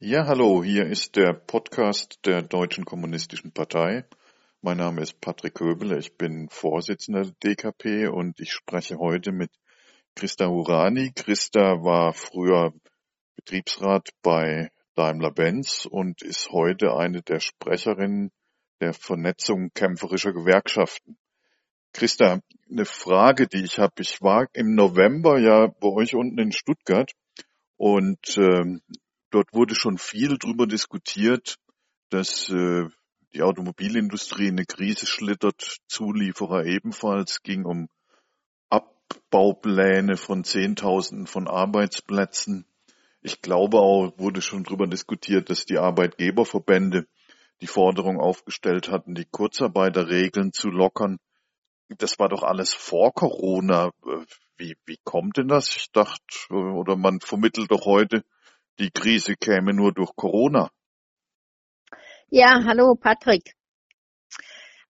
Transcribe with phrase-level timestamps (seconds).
[0.00, 4.04] Ja, hallo, hier ist der Podcast der Deutschen Kommunistischen Partei.
[4.62, 9.50] Mein Name ist Patrick Köbele, ich bin Vorsitzender der DKP und ich spreche heute mit
[10.14, 11.10] Christa Hurani.
[11.16, 12.72] Christa war früher
[13.34, 18.30] Betriebsrat bei Daimler-Benz und ist heute eine der Sprecherinnen
[18.80, 21.18] der Vernetzung kämpferischer Gewerkschaften.
[21.92, 22.40] Christa,
[22.70, 23.94] eine Frage, die ich habe.
[23.98, 27.10] Ich war im November ja bei euch unten in Stuttgart
[27.76, 28.80] und ähm,
[29.30, 31.56] Dort wurde schon viel darüber diskutiert,
[32.10, 32.88] dass äh,
[33.34, 37.88] die Automobilindustrie in eine Krise schlittert, Zulieferer ebenfalls, ging um
[38.70, 42.64] Abbaupläne von Zehntausenden von Arbeitsplätzen.
[43.20, 47.06] Ich glaube auch, wurde schon darüber diskutiert, dass die Arbeitgeberverbände
[47.60, 51.18] die Forderung aufgestellt hatten, die Kurzarbeiterregeln zu lockern.
[51.88, 53.90] Das war doch alles vor Corona.
[54.06, 54.24] Äh,
[54.56, 55.74] wie, wie kommt denn das?
[55.76, 58.24] Ich dachte, äh, oder man vermittelt doch heute,
[58.78, 60.70] die Krise käme nur durch Corona.
[62.30, 63.54] Ja, hallo Patrick.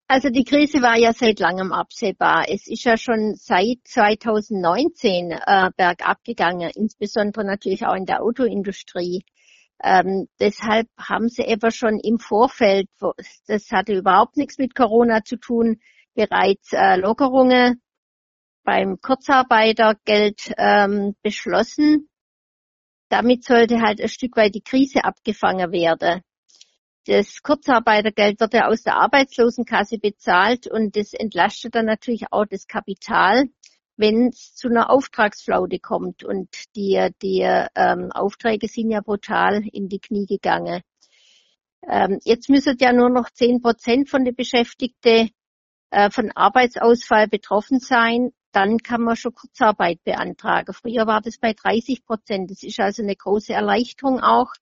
[0.06, 2.46] Also die Krise war ja seit langem absehbar.
[2.48, 9.22] Es ist ja schon seit 2019 äh, bergab gegangen, insbesondere natürlich auch in der Autoindustrie.
[9.82, 12.88] Ähm, deshalb haben sie eben schon im Vorfeld,
[13.46, 15.80] das hatte überhaupt nichts mit Corona zu tun,
[16.14, 17.80] bereits äh, Lockerungen
[18.64, 22.08] beim Kurzarbeitergeld ähm, beschlossen.
[23.08, 26.22] Damit sollte halt ein Stück weit die Krise abgefangen werden.
[27.06, 32.66] Das Kurzarbeitergeld wird ja aus der Arbeitslosenkasse bezahlt und das entlastet dann natürlich auch das
[32.66, 33.46] Kapital,
[33.96, 36.22] wenn es zu einer Auftragsflaute kommt.
[36.22, 37.40] Und die, die
[37.74, 40.82] ähm, Aufträge sind ja brutal in die Knie gegangen.
[41.88, 45.30] Ähm, jetzt müssen ja nur noch zehn Prozent von den Beschäftigten
[45.90, 50.74] äh, von Arbeitsausfall betroffen sein dann kann man schon Kurzarbeit beantragen.
[50.74, 52.50] Früher war das bei 30 Prozent.
[52.50, 54.52] Das ist also eine große Erleichterung auch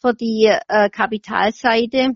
[0.00, 2.12] für die äh, Kapitalseite,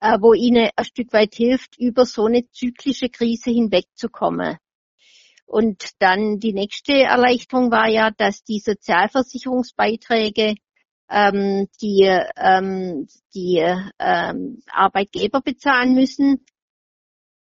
[0.00, 4.56] äh, wo ihnen ein Stück weit hilft, über so eine zyklische Krise hinwegzukommen.
[5.46, 10.56] Und dann die nächste Erleichterung war ja, dass die Sozialversicherungsbeiträge
[11.08, 13.06] ähm, die, ähm,
[13.36, 13.64] die
[14.00, 16.44] ähm, Arbeitgeber bezahlen müssen,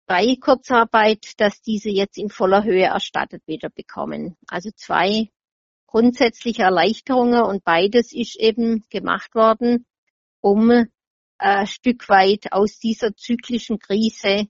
[0.08, 4.38] bei Kurzarbeit, dass diese jetzt in voller Höhe erstattet wieder bekommen.
[4.48, 5.30] Also zwei
[5.88, 9.86] grundsätzliche Erleichterungen und beides ist eben gemacht worden,
[10.42, 10.86] um äh,
[11.38, 14.48] ein Stück weit aus dieser zyklischen Krise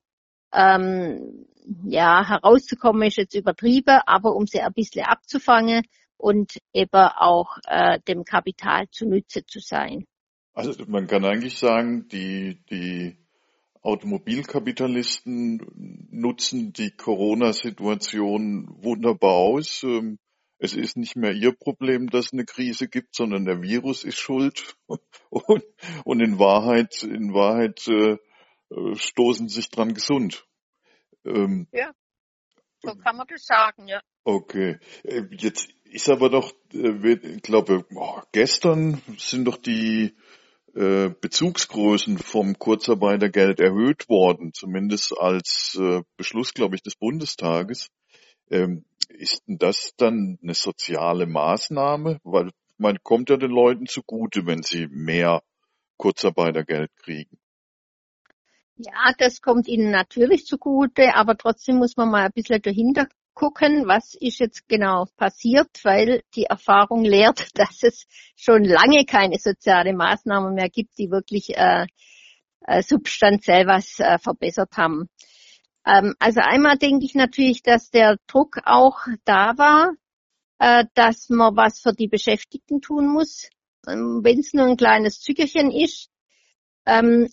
[0.51, 1.45] ähm,
[1.85, 5.83] ja, herauszukommen, ist jetzt übertrieben, aber um sie ein bisschen abzufangen
[6.17, 10.05] und eben auch äh, dem Kapital zunutze zu sein.
[10.53, 13.17] Also man kann eigentlich sagen, die, die
[13.85, 19.83] Automobilkapitalisten nutzen die Corona-Situation wunderbar aus.
[19.83, 20.17] Ähm,
[20.57, 24.17] es ist nicht mehr ihr Problem, dass es eine Krise gibt, sondern der Virus ist
[24.17, 24.75] schuld.
[25.29, 25.63] Und,
[26.05, 28.17] und in Wahrheit, in Wahrheit äh,
[28.69, 30.47] äh stoßen sich dran gesund.
[31.25, 31.91] Ähm, ja,
[32.81, 33.99] so kann man das sagen, ja.
[34.23, 34.79] Okay.
[35.03, 40.15] Äh, jetzt ist aber doch, äh, ich glaube, oh, gestern sind doch die
[40.75, 47.87] äh, Bezugsgrößen vom Kurzarbeitergeld erhöht worden, zumindest als äh, Beschluss, glaube ich, des Bundestages.
[48.49, 52.19] Ähm, ist denn das dann eine soziale Maßnahme?
[52.23, 55.41] Weil man kommt ja den Leuten zugute, wenn sie mehr
[55.97, 57.37] Kurzarbeitergeld kriegen.
[58.75, 63.87] Ja, das kommt ihnen natürlich zugute, aber trotzdem muss man mal ein bisschen dahinter gucken,
[63.87, 69.93] was ist jetzt genau passiert, weil die Erfahrung lehrt, dass es schon lange keine soziale
[69.93, 71.85] Maßnahmen mehr gibt, die wirklich äh,
[72.61, 75.09] äh, substanziell was äh, verbessert haben.
[75.85, 79.91] Ähm, also einmal denke ich natürlich, dass der Druck auch da war,
[80.59, 83.49] äh, dass man was für die Beschäftigten tun muss,
[83.87, 86.09] ähm, wenn es nur ein kleines Zügelchen ist.
[86.85, 87.29] Ähm,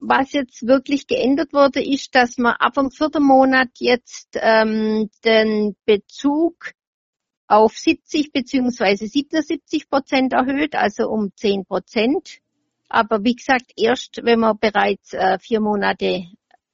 [0.00, 5.76] was jetzt wirklich geändert wurde, ist, dass man ab dem vierten Monat jetzt ähm, den
[5.84, 6.72] Bezug
[7.48, 12.40] auf 70 beziehungsweise 77 Prozent erhöht, also um 10 Prozent.
[12.88, 16.24] Aber wie gesagt, erst wenn man bereits äh, vier Monate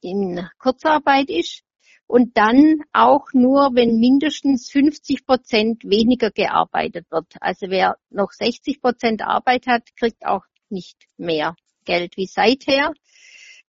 [0.01, 1.63] in Kurzarbeit ist
[2.07, 7.33] und dann auch nur, wenn mindestens 50 Prozent weniger gearbeitet wird.
[7.41, 11.55] Also wer noch 60 Prozent Arbeit hat, kriegt auch nicht mehr
[11.85, 12.91] Geld wie seither.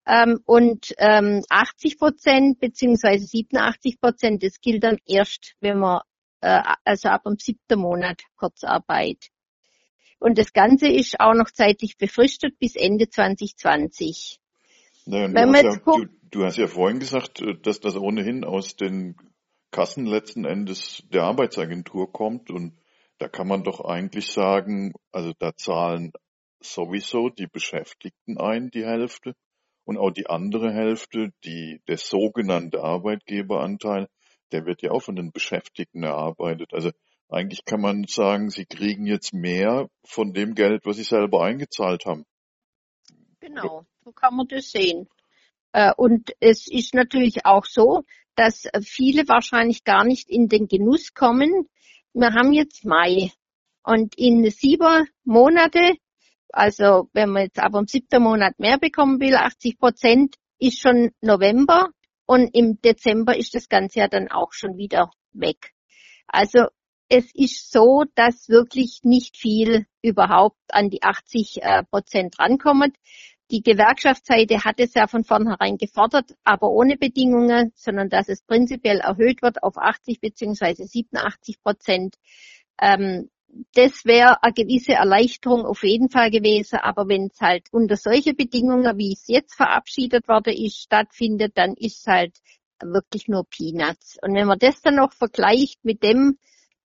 [0.08, 6.02] Ähm, und ähm, 80 Prozent beziehungsweise 87 Prozent, das gilt dann erst, wenn man
[6.42, 9.30] äh, also ab dem siebten Monat Kurzarbeit.
[10.20, 14.40] Und das Ganze ist auch noch zeitlich befristet bis Ende 2020.
[15.06, 18.76] Naja, du, hast ja, du, du hast ja vorhin gesagt, äh, dass das ohnehin aus
[18.76, 19.16] den
[19.72, 22.78] Kassen letzten Endes der Arbeitsagentur kommt und
[23.18, 26.12] Da kann man doch eigentlich sagen, also da zahlen
[26.74, 29.36] sowieso die Beschäftigten ein, die Hälfte,
[29.86, 34.08] und auch die andere Hälfte, die, der sogenannte Arbeitgeberanteil,
[34.52, 36.74] der wird ja auch von den Beschäftigten erarbeitet.
[36.74, 36.92] Also
[37.30, 42.06] eigentlich kann man sagen, sie kriegen jetzt mehr von dem Geld, was sie selber eingezahlt
[42.06, 42.26] haben.
[43.40, 45.08] Genau, so kann man das sehen.
[45.72, 48.04] Äh, und es ist natürlich auch so,
[48.36, 51.70] dass viele wahrscheinlich gar nicht in den Genuss kommen.
[52.14, 53.32] Wir haben jetzt Mai
[53.84, 55.98] und in sieben Monate,
[56.56, 61.12] also wenn man jetzt aber im siebten Monat mehr bekommen will, 80 Prozent, ist schon
[61.20, 61.90] November
[62.26, 65.74] und im Dezember ist das Ganze ja dann auch schon wieder weg.
[66.28, 66.68] Also
[67.10, 72.96] es ist so, dass wirklich nicht viel überhaupt an die 80 äh, Prozent rankommt.
[73.52, 79.02] Die Gewerkschaftsseite hat es ja von vornherein gefordert, aber ohne Bedingungen, sondern dass es prinzipiell
[79.02, 82.16] erhöht wird auf 80 beziehungsweise 87 Prozent.
[82.82, 83.30] Ähm,
[83.74, 88.34] das wäre eine gewisse Erleichterung auf jeden Fall gewesen, aber wenn es halt unter solche
[88.34, 92.38] Bedingungen, wie es jetzt verabschiedet worden ist, stattfindet, dann ist es halt
[92.82, 94.18] wirklich nur Peanuts.
[94.22, 96.38] Und wenn man das dann noch vergleicht mit dem,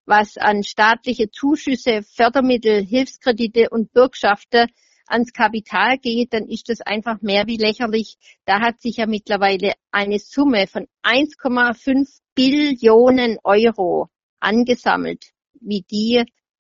[0.07, 4.69] was an staatliche Zuschüsse, Fördermittel, Hilfskredite und Bürgschaften
[5.07, 8.17] ans Kapital geht, dann ist das einfach mehr wie lächerlich.
[8.45, 14.09] Da hat sich ja mittlerweile eine Summe von 1,5 Billionen Euro
[14.39, 16.25] angesammelt, wie die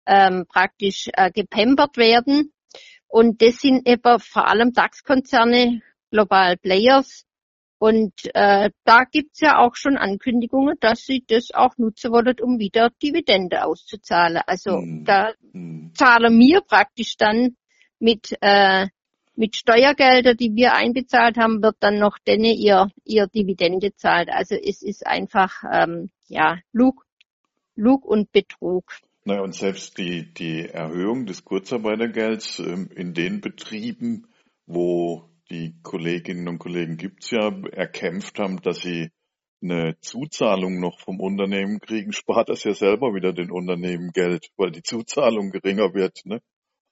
[0.06, 2.53] ähm, praktisch äh, gepempert werden.
[3.09, 5.81] Und das sind eben vor allem DAX-Konzerne,
[6.11, 7.25] Global Players.
[7.79, 12.59] Und äh, da gibt's ja auch schon Ankündigungen, dass sie das auch nutzen wollen, um
[12.59, 14.41] wieder Dividende auszuzahlen.
[14.47, 15.05] Also hm.
[15.05, 15.93] da hm.
[15.95, 17.56] zahlen wir praktisch dann
[17.99, 18.87] mit, äh,
[19.37, 24.31] mit Steuergelder, die wir einbezahlt haben, wird dann noch denen ihr, ihr Dividende zahlt.
[24.31, 27.05] Also es ist einfach, ähm, ja, Lug,
[27.75, 28.93] Lug und Betrug.
[29.25, 34.26] Naja, und selbst die, die Erhöhung des Kurzarbeitergelds ähm, in den Betrieben,
[34.67, 39.11] wo die Kolleginnen und Kollegen gibt's ja, erkämpft haben, dass sie
[39.62, 44.71] eine Zuzahlung noch vom Unternehmen kriegen, spart das ja selber wieder den Unternehmen Geld, weil
[44.71, 46.20] die Zuzahlung geringer wird.
[46.25, 46.41] Ne?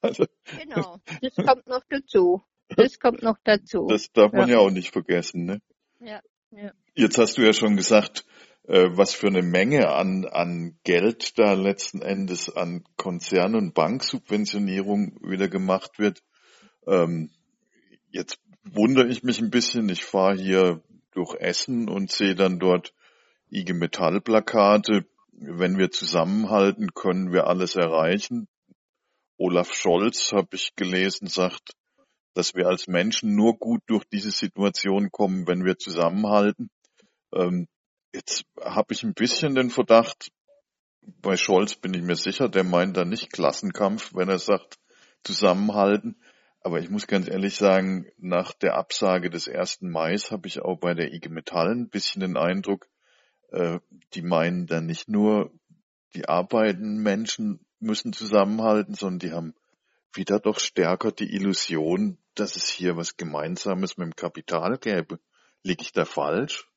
[0.01, 0.25] Also,
[0.59, 2.43] genau, das kommt noch dazu.
[2.69, 3.87] Das kommt noch dazu.
[3.89, 5.45] Das darf man ja, ja auch nicht vergessen.
[5.45, 5.61] Ne?
[6.01, 6.21] Ja,
[6.51, 6.73] ja.
[6.95, 8.25] Jetzt hast du ja schon gesagt,
[8.65, 15.49] was für eine Menge an, an Geld da letzten Endes an Konzern- und Banksubventionierung wieder
[15.49, 16.23] gemacht wird.
[16.87, 17.31] Ähm,
[18.11, 19.89] jetzt wundere ich mich ein bisschen.
[19.89, 20.83] Ich fahre hier
[21.13, 22.95] durch Essen und sehe dann dort
[23.51, 25.07] IG Metall Plakate.
[25.33, 28.47] Wenn wir zusammenhalten, können wir alles erreichen.
[29.39, 31.75] Olaf Scholz, habe ich gelesen, sagt,
[32.35, 36.71] dass wir als Menschen nur gut durch diese Situation kommen, wenn wir zusammenhalten.
[37.35, 37.67] Ähm,
[38.13, 40.31] jetzt habe ich ein bisschen den Verdacht,
[41.21, 44.79] bei Scholz bin ich mir sicher, der meint da nicht Klassenkampf, wenn er sagt
[45.25, 46.17] zusammenhalten.
[46.61, 49.83] Aber ich muss ganz ehrlich sagen, nach der Absage des 1.
[49.83, 52.87] Mai habe ich auch bei der IG Metall ein bisschen den Eindruck,
[53.51, 53.81] äh,
[54.15, 55.53] die meinen da nicht nur
[56.15, 59.55] die arbeitenden Menschen müssen zusammenhalten, sondern die haben
[60.13, 65.19] wieder doch stärker die Illusion, dass es hier was Gemeinsames mit dem Kapital gäbe.
[65.65, 66.69] Liege ich da falsch?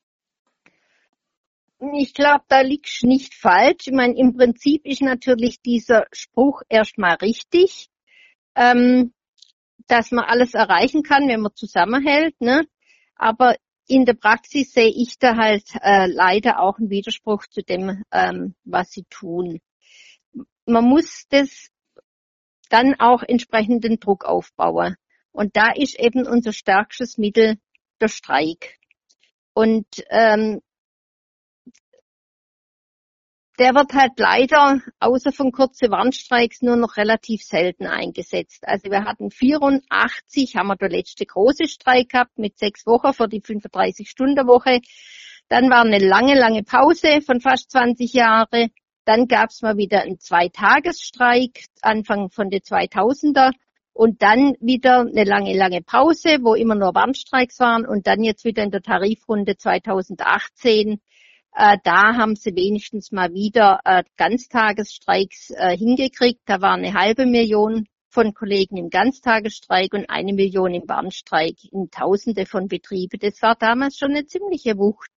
[1.79, 3.87] Ich glaube, da liegst nicht falsch.
[3.87, 7.89] Ich meine, im Prinzip ist natürlich dieser Spruch erstmal richtig,
[8.55, 9.13] ähm,
[9.87, 12.39] dass man alles erreichen kann, wenn man zusammenhält.
[12.39, 12.65] Ne?
[13.15, 13.55] Aber
[13.87, 18.55] in der Praxis sehe ich da halt äh, leider auch einen Widerspruch zu dem, ähm,
[18.63, 19.59] was sie tun
[20.65, 21.69] man muss das
[22.69, 24.95] dann auch entsprechenden Druck aufbauen.
[25.31, 27.57] Und da ist eben unser stärkstes Mittel
[28.01, 28.79] der Streik.
[29.53, 30.61] Und ähm,
[33.59, 38.67] der wird halt leider außer von kurzen Warnstreiks nur noch relativ selten eingesetzt.
[38.67, 43.27] Also wir hatten 84, haben wir der letzte große Streik gehabt mit sechs Wochen für
[43.27, 44.81] die 35-Stunden-Woche.
[45.47, 48.71] Dann war eine lange, lange Pause von fast 20 Jahren.
[49.05, 53.51] Dann gab es mal wieder einen Zweitagesstreik Anfang von den 2000er
[53.93, 58.43] und dann wieder eine lange, lange Pause, wo immer nur Warnstreiks waren und dann jetzt
[58.43, 60.99] wieder in der Tarifrunde 2018.
[61.55, 66.41] Äh, da haben sie wenigstens mal wieder äh, Ganztagesstreiks äh, hingekriegt.
[66.45, 71.89] Da war eine halbe Million von Kollegen im Ganztagesstreik und eine Million im Warnstreik in
[71.91, 73.19] Tausende von Betrieben.
[73.21, 75.09] Das war damals schon eine ziemliche Wucht.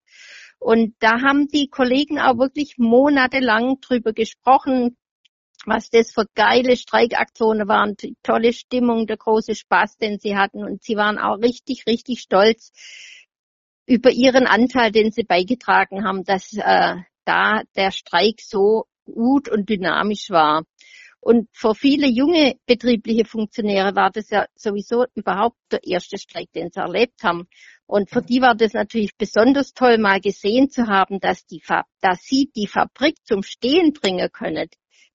[0.60, 4.96] Und da haben die Kollegen auch wirklich monatelang drüber gesprochen,
[5.66, 10.62] was das für geile Streikaktionen waren, die tolle Stimmung, der große Spaß, den sie hatten.
[10.62, 12.70] Und sie waren auch richtig, richtig stolz
[13.88, 19.68] über ihren Anteil, den sie beigetragen haben, dass äh, da der Streik so gut und
[19.70, 20.64] dynamisch war.
[21.20, 26.70] Und für viele junge betriebliche Funktionäre war das ja sowieso überhaupt der erste Streik, den
[26.70, 27.48] sie erlebt haben.
[27.86, 31.62] Und für die war das natürlich besonders toll, mal gesehen zu haben, dass, die,
[32.00, 34.68] dass sie die Fabrik zum Stehen bringen können.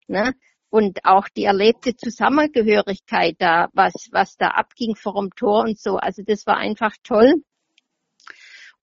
[0.08, 0.34] Ne?
[0.70, 5.98] Und auch die erlebte Zusammengehörigkeit da, was, was da abging vor dem Tor und so.
[5.98, 7.44] Also das war einfach toll.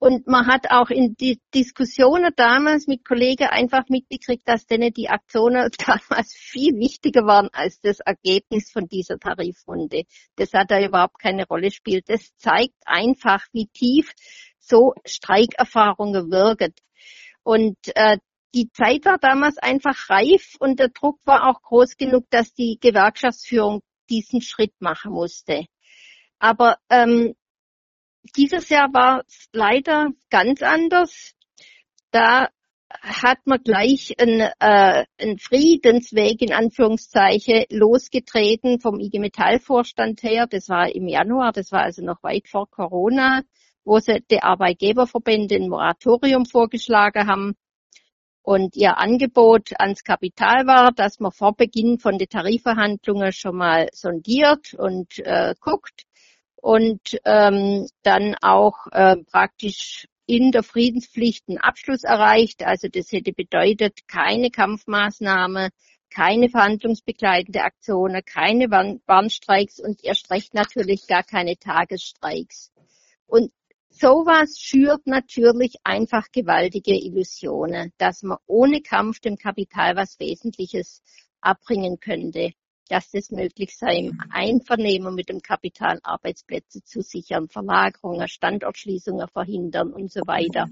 [0.00, 5.10] Und man hat auch in die Diskussionen damals mit Kollegen einfach mitgekriegt, dass denen die
[5.10, 10.04] Aktionen damals viel wichtiger waren als das Ergebnis von dieser Tarifrunde.
[10.36, 12.06] Das hat da überhaupt keine Rolle gespielt.
[12.08, 14.14] Das zeigt einfach, wie tief
[14.58, 16.72] so Streikerfahrungen wirken.
[17.42, 18.16] Und äh,
[18.54, 22.78] die Zeit war damals einfach reif und der Druck war auch groß genug, dass die
[22.80, 25.66] Gewerkschaftsführung diesen Schritt machen musste.
[26.38, 27.34] Aber ähm,
[28.36, 31.34] dieses Jahr war es leider ganz anders.
[32.10, 32.48] Da
[33.02, 40.46] hat man gleich einen, äh, einen Friedensweg in Anführungszeichen losgetreten vom IG Metall Vorstand her.
[40.48, 43.42] Das war im Januar, das war also noch weit vor Corona,
[43.84, 47.54] wo sie die Arbeitgeberverbände ein Moratorium vorgeschlagen haben.
[48.42, 53.88] Und ihr Angebot ans Kapital war, dass man vor Beginn von den Tarifverhandlungen schon mal
[53.92, 56.06] sondiert und äh, guckt,
[56.60, 62.64] und ähm, dann auch äh, praktisch in der Friedenspflicht einen Abschluss erreicht.
[62.64, 65.70] Also das hätte bedeutet, keine Kampfmaßnahme,
[66.10, 72.72] keine verhandlungsbegleitende Aktionen, keine Warnstreiks und erst recht natürlich gar keine Tagesstreiks.
[73.26, 73.52] Und
[73.88, 81.02] sowas schürt natürlich einfach gewaltige Illusionen, dass man ohne Kampf dem Kapital was Wesentliches
[81.40, 82.52] abbringen könnte
[82.90, 89.92] dass das möglich sei, im Einvernehmen mit dem Kapital Arbeitsplätze zu sichern, Verlagerungen, Standortschließungen verhindern
[89.92, 90.68] und so weiter.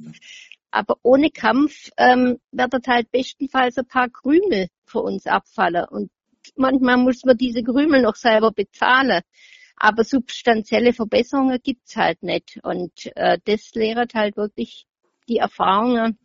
[0.70, 5.84] Aber ohne Kampf ähm, werden halt bestenfalls ein paar Krümel für uns abfallen.
[5.88, 6.10] Und
[6.56, 9.22] manchmal muss man diese Krümel noch selber bezahlen.
[9.76, 12.58] Aber substanzielle Verbesserungen gibt's halt nicht.
[12.64, 14.86] Und äh, das lehrt halt wirklich
[15.28, 16.18] die Erfahrungen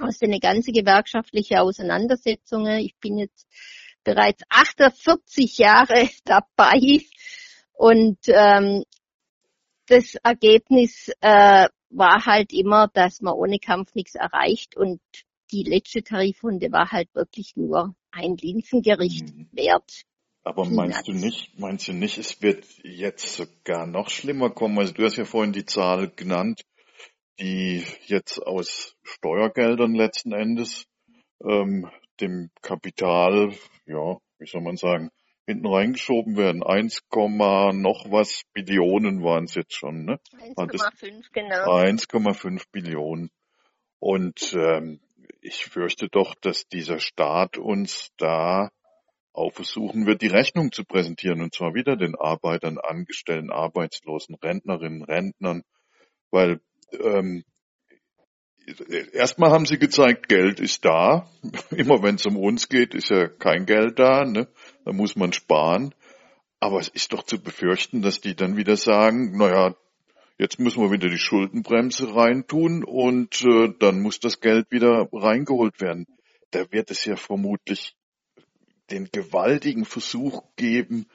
[0.00, 2.78] aus den ganzen gewerkschaftlichen Auseinandersetzungen.
[2.78, 3.46] Ich bin jetzt
[4.04, 7.00] bereits 48 Jahre dabei
[7.72, 8.84] und ähm,
[9.86, 15.00] das Ergebnis äh, war halt immer, dass man ohne Kampf nichts erreicht und
[15.50, 19.48] die letzte Tarifrunde war halt wirklich nur ein Linsengericht mhm.
[19.52, 20.02] wert.
[20.42, 24.78] Aber meinst du nicht, meinst du nicht, es wird jetzt sogar noch schlimmer kommen?
[24.78, 26.62] Also du hast ja vorhin die Zahl genannt,
[27.38, 30.86] die jetzt aus Steuergeldern letzten Endes
[31.44, 33.52] ähm, dem Kapital,
[33.86, 35.10] ja, wie soll man sagen,
[35.46, 36.62] hinten reingeschoben werden.
[36.62, 40.20] 1, noch was Billionen waren es jetzt schon, ne?
[40.56, 41.76] 1,5, genau.
[41.76, 43.30] 1,5 Billionen.
[43.98, 45.00] Und ähm,
[45.40, 48.70] ich fürchte doch, dass dieser Staat uns da
[49.32, 55.04] auch versuchen wird, die Rechnung zu präsentieren, und zwar wieder den Arbeitern, Angestellten, Arbeitslosen, Rentnerinnen,
[55.04, 55.62] Rentnern,
[56.30, 56.60] weil
[56.92, 57.44] ähm,
[59.12, 61.30] erstmal haben sie gezeigt, Geld ist da.
[61.70, 64.24] Immer wenn es um uns geht, ist ja kein Geld da.
[64.24, 64.48] Ne?
[64.84, 65.94] Da muss man sparen.
[66.60, 69.74] Aber es ist doch zu befürchten, dass die dann wieder sagen, naja,
[70.38, 75.80] jetzt müssen wir wieder die Schuldenbremse reintun und äh, dann muss das Geld wieder reingeholt
[75.80, 76.06] werden.
[76.50, 77.96] Da wird es ja vermutlich
[78.90, 81.06] den gewaltigen Versuch geben,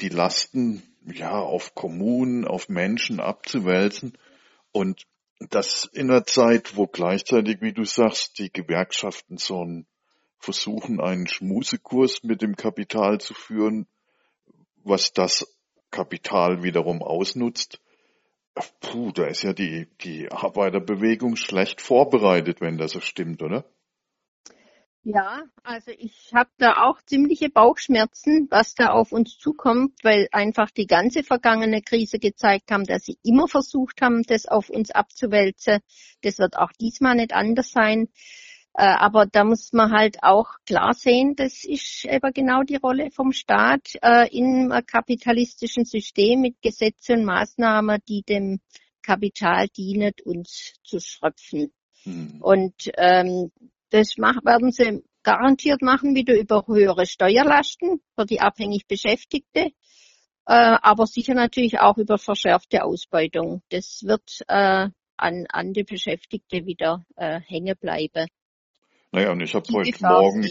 [0.00, 4.18] die Lasten ja auf Kommunen, auf Menschen abzuwälzen.
[4.70, 5.04] Und
[5.50, 9.86] das in einer Zeit, wo gleichzeitig, wie du sagst, die Gewerkschaften so einen
[10.38, 13.86] versuchen, einen Schmusekurs mit dem Kapital zu führen,
[14.84, 15.46] was das
[15.90, 17.80] Kapital wiederum ausnutzt.
[18.80, 23.64] Puh, da ist ja die, die Arbeiterbewegung schlecht vorbereitet, wenn das so stimmt, oder?
[25.04, 30.70] Ja, also ich habe da auch ziemliche Bauchschmerzen, was da auf uns zukommt, weil einfach
[30.70, 35.80] die ganze vergangene Krise gezeigt haben, dass sie immer versucht haben, das auf uns abzuwälzen.
[36.22, 38.10] Das wird auch diesmal nicht anders sein.
[38.74, 43.10] Äh, aber da muss man halt auch klar sehen, das ist eben genau die Rolle
[43.10, 48.60] vom Staat äh, in einem kapitalistischen System mit Gesetzen und Maßnahmen, die dem
[49.02, 51.72] Kapital dienen, uns zu schröpfen.
[52.04, 52.38] Hm.
[52.40, 53.50] Und ähm,
[53.92, 59.70] das werden sie garantiert machen, wieder über höhere Steuerlasten für die abhängig Beschäftigte,
[60.46, 63.62] äh, aber sicher natürlich auch über verschärfte Ausbeutung.
[63.68, 68.26] Das wird äh, an, an die Beschäftigte wieder äh, hängen bleiben.
[69.12, 70.48] Naja, und ich habe heute Morgen,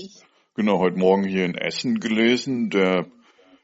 [0.54, 3.08] genau, heute Morgen hier in Essen gelesen, der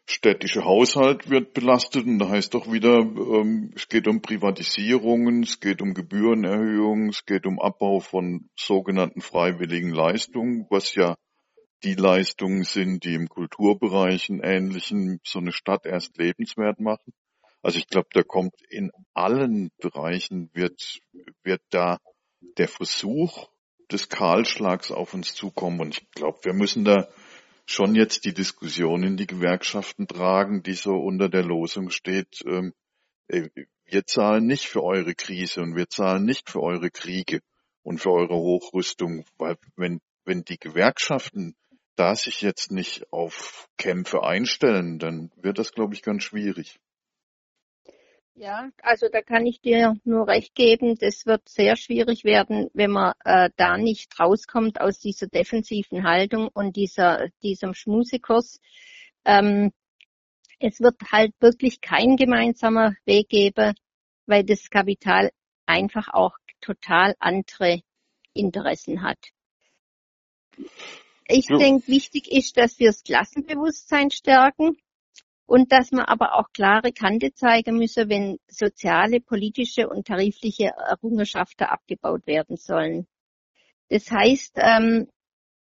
[0.09, 5.59] städtische Haushalt wird belastet und da heißt doch wieder, ähm, es geht um Privatisierungen, es
[5.59, 11.17] geht um Gebührenerhöhungen, es geht um Abbau von sogenannten freiwilligen Leistungen, was ja
[11.83, 17.13] die Leistungen sind, die im Kulturbereich einen ähnlichen, so eine Stadt erst lebenswert machen.
[17.61, 20.99] Also ich glaube, da kommt in allen Bereichen wird,
[21.43, 21.99] wird da
[22.57, 23.49] der Versuch
[23.91, 25.81] des Kahlschlags auf uns zukommen.
[25.81, 27.07] Und ich glaube, wir müssen da
[27.67, 32.73] schon jetzt die Diskussion in die Gewerkschaften tragen, die so unter der Losung steht, ähm,
[33.27, 33.49] äh,
[33.85, 37.41] wir zahlen nicht für eure Krise und wir zahlen nicht für eure Kriege
[37.83, 41.55] und für eure Hochrüstung, weil wenn, wenn die Gewerkschaften
[41.95, 46.79] da sich jetzt nicht auf Kämpfe einstellen, dann wird das, glaube ich, ganz schwierig.
[48.39, 50.95] Ja, also da kann ich dir nur recht geben.
[50.99, 56.47] Das wird sehr schwierig werden, wenn man äh, da nicht rauskommt aus dieser defensiven Haltung
[56.53, 58.61] und dieser, diesem Schmusekurs.
[59.25, 59.71] Ähm,
[60.59, 63.73] es wird halt wirklich kein gemeinsamer Weg geben,
[64.27, 65.31] weil das Kapital
[65.65, 67.81] einfach auch total andere
[68.33, 69.31] Interessen hat.
[71.27, 71.57] Ich ja.
[71.57, 74.77] denke, wichtig ist, dass wir das Klassenbewusstsein stärken
[75.47, 81.63] und dass man aber auch klare Kante zeigen müsse, wenn soziale, politische und tarifliche Errungenschaften
[81.65, 83.07] abgebaut werden sollen.
[83.89, 85.07] Das heißt, ähm,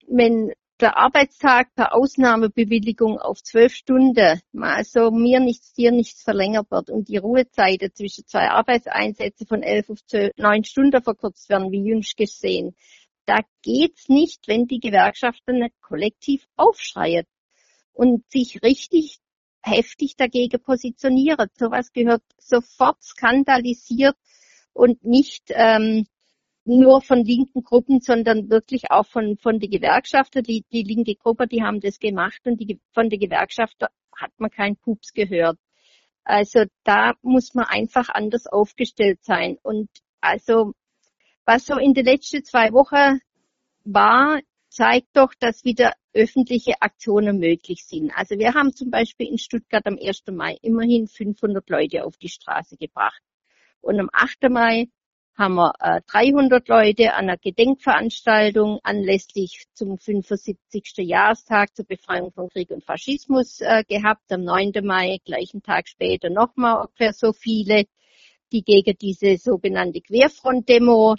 [0.09, 6.91] wenn der Arbeitstag per Ausnahmebewilligung auf zwölf Stunden, also mir nichts, dir nichts verlängert wird
[6.91, 10.01] und die Ruhezeiten zwischen zwei Arbeitseinsätzen von elf auf
[10.37, 12.75] neun Stunden verkürzt werden, wie jüngst gesehen,
[13.27, 17.25] da geht's nicht, wenn die Gewerkschaften nicht kollektiv aufschreien
[17.93, 19.21] und sich richtig
[19.65, 21.51] heftig dagegen positioniert.
[21.57, 24.17] Sowas gehört sofort skandalisiert
[24.73, 26.07] und nicht ähm,
[26.65, 30.43] nur von linken Gruppen, sondern wirklich auch von, von den Gewerkschaften.
[30.43, 34.51] Die, die linke Gruppe, die haben das gemacht und die, von den Gewerkschaften hat man
[34.51, 35.59] keinen Pups gehört.
[36.25, 39.59] Also da muss man einfach anders aufgestellt sein.
[39.63, 39.89] Und
[40.21, 40.73] also
[41.45, 43.21] was so in den letzten zwei Wochen
[43.85, 44.41] war,
[44.75, 48.11] zeigt doch, dass wieder öffentliche Aktionen möglich sind.
[48.17, 50.25] Also wir haben zum Beispiel in Stuttgart am 1.
[50.33, 53.23] Mai immerhin 500 Leute auf die Straße gebracht.
[53.81, 54.51] Und am 8.
[54.51, 54.89] Mai
[55.37, 60.93] haben wir äh, 300 Leute an einer Gedenkveranstaltung anlässlich zum 75.
[60.99, 64.31] Jahrestag zur Befreiung von Krieg und Faschismus äh, gehabt.
[64.33, 64.73] Am 9.
[64.83, 67.85] Mai, gleichen Tag später, nochmal ungefähr so viele,
[68.53, 71.15] die gegen diese sogenannte Querfront-Demo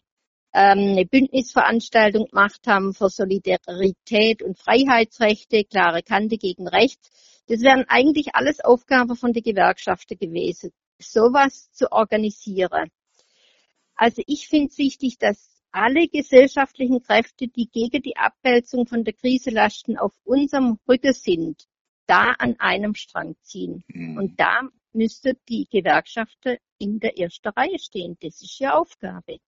[0.56, 7.44] ähm, eine Bündnisveranstaltung gemacht haben für Solidarität und Freiheitsrechte, klare Kante gegen Rechts.
[7.48, 12.90] Das wären eigentlich alles Aufgaben von der Gewerkschaften gewesen, sowas zu organisieren.
[13.96, 19.14] Also ich finde es wichtig, dass alle gesellschaftlichen Kräfte, die gegen die Abwälzung von der
[19.14, 21.66] Krise lasten, auf unserem Rücken sind,
[22.08, 23.84] da an einem Strang ziehen.
[23.90, 24.18] Mhm.
[24.18, 24.62] Und da
[24.94, 28.16] müsste die Gewerkschaften in der ersten Reihe stehen.
[28.22, 29.40] Das ist ja Aufgabe.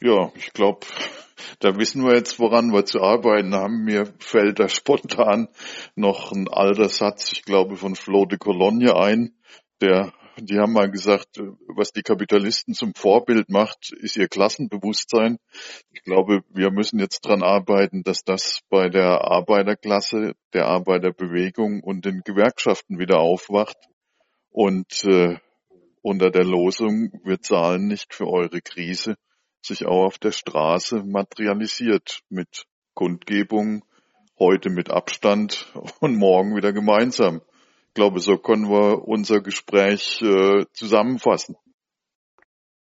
[0.00, 0.86] Ja, ich glaube,
[1.60, 3.84] da wissen wir jetzt, woran wir zu arbeiten haben.
[3.84, 5.48] Mir fällt da spontan
[5.94, 9.34] noch ein alter Satz, ich glaube, von Flo de Cologne ein,
[9.80, 15.38] der die haben mal gesagt, was die Kapitalisten zum Vorbild macht, ist ihr Klassenbewusstsein.
[15.92, 22.04] Ich glaube, wir müssen jetzt dran arbeiten, dass das bei der Arbeiterklasse, der Arbeiterbewegung und
[22.04, 23.76] den Gewerkschaften wieder aufwacht.
[24.50, 25.38] Und äh,
[26.02, 29.16] unter der Losung, wir zahlen nicht für eure Krise,
[29.64, 33.84] sich auch auf der Straße materialisiert mit Kundgebung,
[34.38, 37.40] heute mit Abstand und morgen wieder gemeinsam.
[37.88, 41.56] Ich glaube, so können wir unser Gespräch äh, zusammenfassen.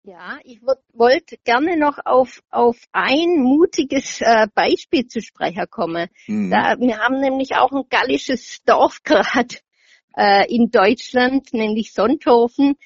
[0.02, 0.60] Ja, ich
[0.92, 6.08] wollte gerne noch auf, auf ein mutiges äh, Beispiel zu sprechen kommen.
[6.28, 6.50] Mhm.
[6.50, 9.56] Da, wir haben nämlich auch ein gallisches Dorf gerade
[10.16, 12.76] äh, in Deutschland, nämlich Sonthofen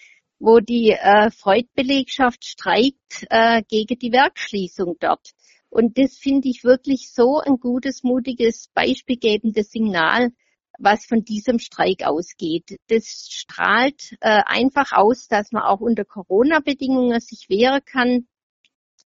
[0.41, 5.33] wo die äh, Freud-Belegschaft streikt äh, gegen die Werkschließung dort.
[5.69, 10.31] Und das finde ich wirklich so ein gutes, mutiges, beispielgebendes Signal,
[10.79, 12.81] was von diesem Streik ausgeht.
[12.89, 18.27] Das strahlt äh, einfach aus, dass man auch unter Corona-Bedingungen sich wehren kann.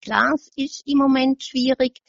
[0.01, 2.01] Klar, es ist im Moment schwierig,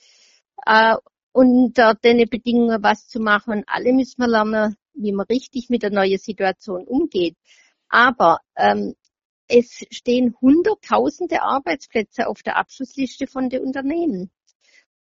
[0.67, 0.97] äh,
[1.33, 3.65] unter den Bedingungen was zu machen.
[3.67, 7.37] alle müssen wir lernen, wie man richtig mit der neuen Situation umgeht.
[7.89, 8.95] Aber ähm,
[9.49, 14.31] es stehen Hunderttausende Arbeitsplätze auf der Abschlussliste von den Unternehmen.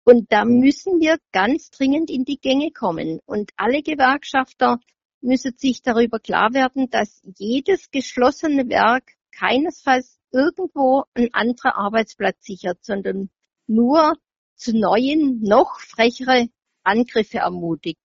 [0.05, 3.21] Und da müssen wir ganz dringend in die Gänge kommen.
[3.25, 4.79] Und alle Gewerkschafter
[5.23, 12.85] müssen sich darüber klar werden, dass jedes geschlossene Werk keinesfalls irgendwo ein anderer Arbeitsplatz sichert,
[12.85, 13.31] sondern
[13.67, 14.15] nur
[14.57, 16.49] zu neuen, noch frechere
[16.83, 17.99] Angriffe ermutigt.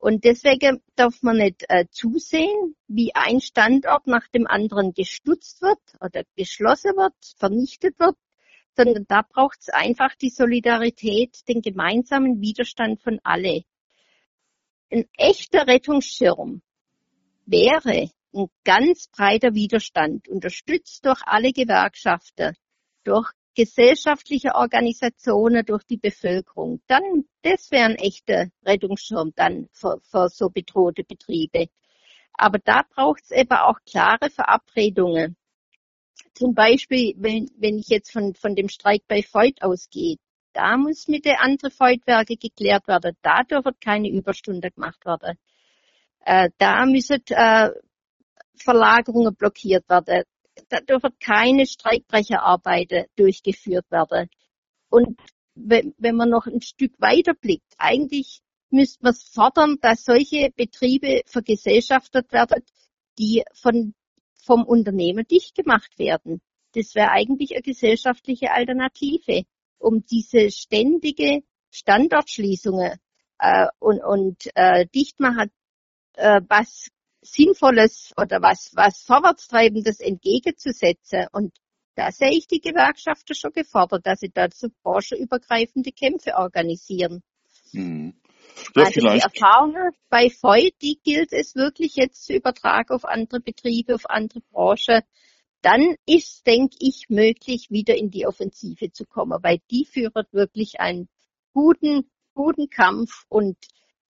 [0.00, 5.78] Und deswegen darf man nicht äh, zusehen, wie ein Standort nach dem anderen gestutzt wird
[6.00, 8.16] oder geschlossen wird, vernichtet wird,
[8.74, 13.64] sondern da braucht es einfach die Solidarität, den gemeinsamen Widerstand von alle.
[14.90, 16.62] ein echter Rettungsschirm
[17.44, 22.56] wäre ein ganz breiter Widerstand, unterstützt durch alle Gewerkschaften,
[23.04, 26.80] durch gesellschaftliche Organisationen, durch die Bevölkerung.
[26.86, 31.68] Dann, das wäre ein echter Rettungsschirm dann für, für so bedrohte Betriebe.
[32.32, 35.36] Aber da braucht es eben auch klare Verabredungen.
[36.34, 40.16] Zum Beispiel, wenn, wenn ich jetzt von, von dem Streik bei Voigt ausgehe,
[40.52, 43.16] da muss mit den anderen Feutwerke geklärt werden.
[43.22, 45.38] Da dürfen keine Überstunde gemacht werden.
[46.24, 47.70] Äh, da müssen äh,
[48.56, 50.24] Verlagerungen blockiert werden.
[50.68, 54.28] Da dürfen keine Streikbrecherarbeiten durchgeführt werden.
[54.88, 55.20] Und
[55.54, 61.22] wenn, wenn man noch ein Stück weiter blickt, eigentlich müsste man fordern, dass solche Betriebe
[61.26, 62.62] vergesellschaftet werden,
[63.18, 63.94] die von,
[64.44, 66.40] vom Unternehmen dicht gemacht werden.
[66.74, 69.44] Das wäre eigentlich eine gesellschaftliche Alternative,
[69.78, 72.98] um diese ständige Standortschließungen
[73.38, 75.46] äh, und, und äh, Dichtmacher
[76.14, 76.88] äh, was
[77.22, 81.26] Sinnvolles oder was, was Vorwärtstreibendes entgegenzusetzen.
[81.32, 81.54] Und
[81.94, 87.22] da sehe ich die Gewerkschaften schon gefordert, dass sie dazu branchenübergreifende Kämpfe organisieren.
[87.72, 88.14] Mhm.
[88.74, 89.24] Ja, also vielleicht.
[89.24, 94.08] die Erfahrungen bei Voigt, die gilt es wirklich jetzt zu übertragen auf andere Betriebe, auf
[94.08, 95.02] andere Branchen.
[95.62, 100.80] Dann ist, denke ich, möglich, wieder in die Offensive zu kommen, weil die führt wirklich
[100.80, 101.08] einen
[101.52, 103.58] guten, guten Kampf und,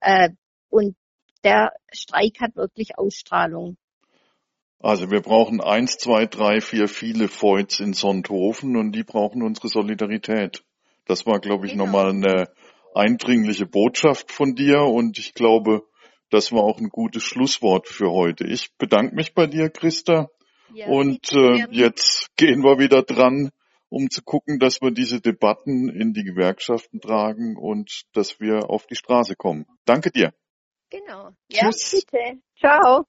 [0.00, 0.30] äh,
[0.68, 0.96] und
[1.44, 3.76] der Streik hat wirklich Ausstrahlung.
[4.80, 9.68] Also wir brauchen eins, zwei, drei, vier, viele Voits in Sonthofen und die brauchen unsere
[9.68, 10.62] Solidarität.
[11.06, 11.86] Das war, glaube ich, genau.
[11.86, 12.48] nochmal eine
[12.94, 15.82] eindringliche Botschaft von dir und ich glaube,
[16.30, 18.46] das war auch ein gutes Schlusswort für heute.
[18.46, 20.28] Ich bedanke mich bei dir, Christa.
[20.74, 23.50] Ja, und äh, jetzt gehen wir wieder dran,
[23.88, 28.86] um zu gucken, dass wir diese Debatten in die Gewerkschaften tragen und dass wir auf
[28.86, 29.64] die Straße kommen.
[29.86, 30.34] Danke dir.
[30.90, 31.30] Genau.
[31.48, 31.90] Ja, Tschüss.
[31.90, 32.40] bitte.
[32.58, 33.06] Ciao.